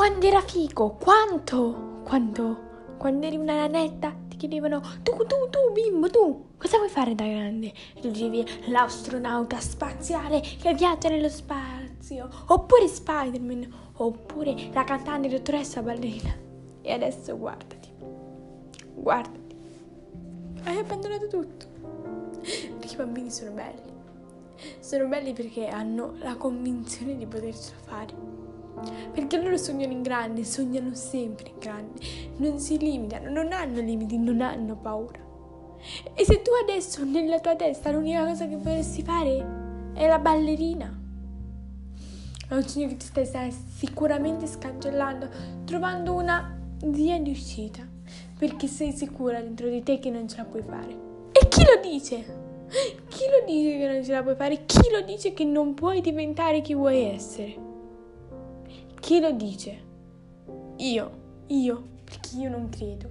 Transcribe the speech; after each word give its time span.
quando 0.00 0.26
era 0.26 0.40
figo, 0.40 0.96
quanto? 0.98 2.00
Quando? 2.06 2.94
Quando 2.96 3.26
eri 3.26 3.36
una 3.36 3.54
nanetta 3.54 4.16
ti 4.30 4.38
chiedevano 4.38 4.80
tu, 5.02 5.12
tu, 5.26 5.50
tu, 5.50 5.72
bimbo, 5.74 6.08
tu, 6.08 6.52
cosa 6.56 6.78
vuoi 6.78 6.88
fare 6.88 7.14
da 7.14 7.26
grande? 7.26 7.70
E 7.94 8.00
tu 8.00 8.08
dicevi 8.08 8.46
l'astronauta 8.68 9.60
spaziale 9.60 10.40
che 10.40 10.72
viaggia 10.72 11.10
nello 11.10 11.28
spazio, 11.28 12.30
oppure 12.46 12.88
Spider-Man, 12.88 13.90
oppure 13.96 14.70
la 14.72 14.84
cantante 14.84 15.28
dottoressa 15.28 15.82
ballerina. 15.82 16.34
E 16.80 16.92
adesso 16.92 17.36
guardati, 17.36 17.90
guardati, 18.94 19.54
hai 20.64 20.78
abbandonato 20.78 21.26
tutto. 21.26 21.66
Perché 22.40 22.94
i 22.94 22.96
bambini 22.96 23.30
sono 23.30 23.50
belli. 23.50 23.92
Sono 24.78 25.08
belli 25.08 25.34
perché 25.34 25.68
hanno 25.68 26.14
la 26.20 26.36
convinzione 26.36 27.18
di 27.18 27.26
potercelo 27.26 27.80
fare. 27.84 28.59
Perché 29.12 29.40
loro 29.40 29.56
sognano 29.56 29.92
in 29.92 30.02
grande, 30.02 30.44
sognano 30.44 30.94
sempre 30.94 31.50
in 31.50 31.58
grande, 31.58 32.00
non 32.36 32.58
si 32.58 32.78
limitano, 32.78 33.30
non 33.30 33.52
hanno 33.52 33.80
limiti, 33.80 34.18
non 34.18 34.40
hanno 34.40 34.76
paura. 34.76 35.18
E 36.14 36.24
se 36.24 36.42
tu 36.42 36.50
adesso 36.62 37.04
nella 37.04 37.40
tua 37.40 37.56
testa 37.56 37.90
l'unica 37.90 38.24
cosa 38.24 38.46
che 38.46 38.56
vorresti 38.56 39.02
fare 39.02 39.92
è 39.94 40.06
la 40.06 40.18
ballerina, 40.18 40.98
è 42.48 42.54
un 42.54 42.62
sogno 42.62 42.88
che 42.88 42.96
ti 42.96 43.06
stai, 43.06 43.26
stai 43.26 43.52
sicuramente 43.52 44.46
scancellando, 44.46 45.28
trovando 45.64 46.14
una 46.14 46.58
via 46.84 47.18
di 47.20 47.30
uscita, 47.30 47.86
perché 48.38 48.66
sei 48.66 48.92
sicura 48.92 49.40
dentro 49.40 49.68
di 49.68 49.82
te 49.82 49.98
che 49.98 50.10
non 50.10 50.28
ce 50.28 50.38
la 50.38 50.44
puoi 50.44 50.62
fare. 50.62 51.08
E 51.32 51.48
chi 51.48 51.62
lo 51.62 51.80
dice? 51.80 52.38
Chi 53.08 53.24
lo 53.26 53.44
dice 53.46 53.78
che 53.78 53.86
non 53.86 54.04
ce 54.04 54.12
la 54.12 54.22
puoi 54.22 54.34
fare? 54.34 54.64
Chi 54.66 54.90
lo 54.90 55.00
dice 55.02 55.32
che 55.32 55.44
non 55.44 55.74
puoi 55.74 56.00
diventare 56.00 56.60
chi 56.60 56.74
vuoi 56.74 57.02
essere? 57.04 57.69
Chi 59.00 59.18
lo 59.18 59.32
dice? 59.32 59.88
Io, 60.76 61.10
io, 61.46 61.82
perché 62.04 62.36
io 62.36 62.50
non 62.50 62.68
credo. 62.68 63.10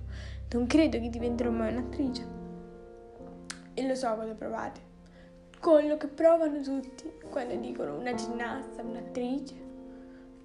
Non 0.52 0.68
credo 0.68 1.00
che 1.00 1.09
diventerò 1.09 1.50
mai 1.50 1.73
un'attrice. 1.73 2.28
E 3.73 3.88
lo 3.88 3.95
so 3.95 4.16
cosa 4.16 4.34
provate. 4.34 4.80
Quello 5.60 5.98
che 5.98 6.08
provano 6.08 6.62
tutti 6.62 7.12
quando 7.30 7.56
dicono 7.56 7.98
una 7.98 8.14
ginnasta, 8.14 8.82
un'attrice. 8.82 9.56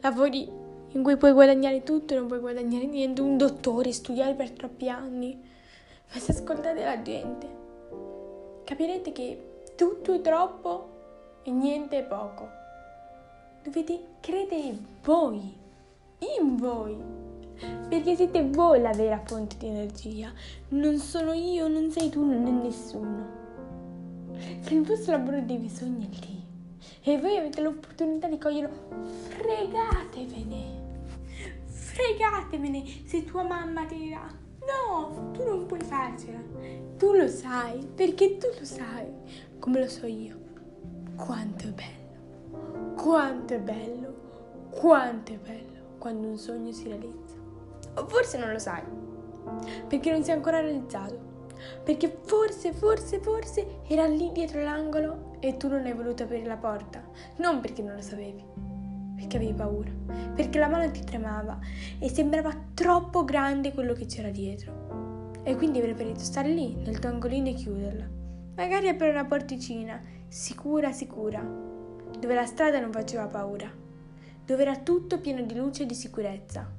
Lavori 0.00 0.50
in 0.89 1.03
cui 1.03 1.17
puoi 1.17 1.33
guadagnare 1.33 1.83
tutto 1.83 2.15
e 2.15 2.17
non 2.17 2.27
puoi 2.27 2.41
guadagnare 2.41 2.87
niente. 2.87 3.20
Un 3.20 3.37
dottore, 3.37 3.92
studiare 3.92 4.34
per 4.34 4.50
troppi 4.50 4.89
anni. 4.89 5.41
Ma 6.12 6.19
se 6.19 6.33
ascoltate 6.33 6.84
la 6.84 7.03
gente, 7.03 7.48
capirete 8.65 9.12
che 9.12 9.62
tutto 9.77 10.15
è 10.15 10.20
troppo 10.20 11.41
e 11.42 11.50
niente 11.50 11.98
è 11.98 12.05
poco. 12.05 12.62
Dovete 13.65 13.98
credere 14.20 14.77
voi, 15.03 15.41
in 16.39 16.57
voi, 16.57 16.97
perché 17.89 18.15
siete 18.15 18.47
voi 18.51 18.81
la 18.81 18.93
vera 18.93 19.23
fonte 19.25 19.56
di 19.56 19.69
energia. 19.69 20.31
Non 20.69 20.98
sono 20.98 21.33
io, 21.33 21.67
non 21.67 21.91
sei 21.91 22.11
tu, 22.11 22.31
è 22.31 22.34
nessuno. 22.37 23.43
Se 24.61 24.75
il 24.75 24.83
vostro 24.83 25.17
lavoro 25.17 25.41
dei 25.41 25.56
miei 25.56 25.71
sogni 25.71 26.11
è 26.11 26.27
lì 26.27 26.45
e 27.05 27.19
voi 27.19 27.39
avete 27.39 27.62
l'opportunità 27.62 28.29
di 28.29 28.37
coglierlo, 28.37 28.77
fregatevene. 29.29 30.83
Fregatevene 31.65 32.84
se 33.06 33.25
tua 33.25 33.45
mamma 33.45 33.87
ti 33.87 33.97
dirà 33.97 34.43
no, 34.67 35.31
tu 35.33 35.43
non 35.43 35.67
puoi 35.67 35.81
farcela. 35.81 36.43
Tu 36.99 37.12
lo 37.12 37.28
sai, 37.28 37.87
perché 37.95 38.37
tu 38.37 38.47
lo 38.59 38.65
sai, 38.65 39.06
come 39.59 39.81
lo 39.81 39.89
so 39.89 40.06
io. 40.06 40.39
Quanto 41.17 41.67
è 41.67 41.71
bello. 41.71 42.03
Quanto 42.97 43.55
è 43.55 43.60
bello, 43.60 44.14
quanto 44.70 45.33
è 45.33 45.38
bello 45.38 45.74
quando 46.05 46.28
un 46.28 46.36
sogno 46.36 46.70
si 46.70 46.86
realizza. 46.86 47.34
O 47.94 48.06
forse 48.06 48.36
non 48.36 48.50
lo 48.50 48.58
sai, 48.58 48.83
perché 49.88 50.10
non 50.10 50.22
si 50.22 50.30
è 50.30 50.34
ancora 50.34 50.60
realizzato. 50.60 51.32
Perché 51.82 52.19
forse, 52.25 52.72
forse, 52.72 53.20
forse 53.20 53.81
era 53.88 54.04
lì 54.06 54.31
dietro 54.32 54.62
l'angolo 54.62 55.37
e 55.41 55.56
tu 55.56 55.69
non 55.69 55.87
hai 55.87 55.94
voluto 55.94 56.25
aprire 56.25 56.44
la 56.44 56.59
porta. 56.59 57.03
Non 57.37 57.60
perché 57.60 57.81
non 57.81 57.94
lo 57.94 58.03
sapevi, 58.03 58.44
perché 59.16 59.37
avevi 59.37 59.54
paura, 59.54 59.91
perché 60.34 60.59
la 60.59 60.69
mano 60.69 60.91
ti 60.91 61.03
tremava 61.04 61.59
e 61.98 62.10
sembrava 62.10 62.53
troppo 62.75 63.25
grande 63.25 63.72
quello 63.72 63.94
che 63.94 64.04
c'era 64.04 64.28
dietro. 64.28 65.32
E 65.43 65.56
quindi 65.56 65.78
avrei 65.78 65.94
preferito 65.94 66.20
stare 66.20 66.48
lì, 66.48 66.75
nel 66.75 66.98
tuo 66.98 67.09
angolino 67.09 67.48
e 67.48 67.54
chiuderla. 67.54 68.09
Magari 68.56 68.88
aprire 68.88 69.12
una 69.12 69.25
porticina, 69.25 70.00
sicura, 70.28 70.93
sicura, 70.93 71.72
dove 72.19 72.34
la 72.34 72.47
strada 72.47 72.80
non 72.80 72.92
faceva 72.92 73.26
paura, 73.26 73.70
dove 74.44 74.62
era 74.62 74.76
tutto 74.76 75.20
pieno 75.20 75.42
di 75.42 75.54
luce 75.54 75.82
e 75.82 75.86
di 75.86 75.94
sicurezza. 75.94 76.70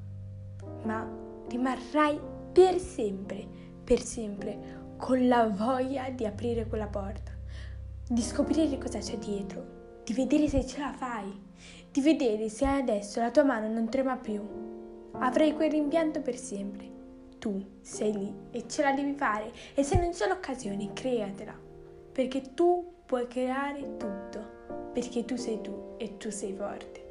Ma 0.84 1.08
rimarrai 1.48 2.20
per 2.52 2.80
sempre, 2.80 3.46
per 3.84 4.02
sempre, 4.02 4.84
con 4.98 5.28
la 5.28 5.48
voglia 5.48 6.10
di 6.10 6.26
aprire 6.26 6.68
quella 6.68 6.88
porta, 6.88 7.32
di 8.08 8.22
scoprire 8.22 8.78
cosa 8.78 9.00
c'è 9.00 9.18
dietro, 9.18 10.02
di 10.04 10.14
vedere 10.14 10.48
se 10.48 10.66
ce 10.66 10.80
la 10.80 10.94
fai, 10.94 11.44
di 11.92 12.02
vedere 12.02 12.50
se 12.50 12.66
adesso 12.66 13.20
la 13.20 13.32
tua 13.32 13.44
mano 13.44 13.68
non 13.68 13.90
trema 13.90 14.16
più. 14.18 14.42
Avrai 15.18 15.54
quel 15.54 15.72
rimpianto 15.72 16.22
per 16.22 16.38
sempre. 16.38 16.94
Tu 17.40 17.64
sei 17.82 18.12
lì 18.12 18.34
e 18.52 18.68
ce 18.68 18.82
la 18.82 18.92
devi 18.92 19.14
fare 19.14 19.52
e 19.74 19.84
se 19.84 20.00
non 20.00 20.10
c'è 20.10 20.28
l'occasione, 20.28 20.94
createla, 20.94 21.54
perché 22.12 22.54
tu 22.54 22.94
puoi 23.06 23.28
creare 23.28 23.98
tutto 23.98 24.55
perché 24.96 25.26
tu 25.26 25.36
sei 25.36 25.60
tu 25.60 25.96
e 25.98 26.16
tu 26.16 26.30
sei 26.30 26.54
forte. 26.54 27.05